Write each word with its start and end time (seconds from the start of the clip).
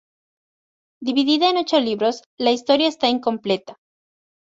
Dividida 0.99 1.51
en 1.51 1.57
ocho 1.57 1.79
libros, 1.79 2.23
la 2.39 2.49
historia 2.49 2.87
está 2.87 3.07
incompleta. 3.07 3.77